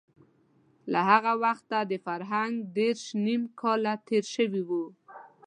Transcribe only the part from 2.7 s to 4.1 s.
دېرش نيم کاله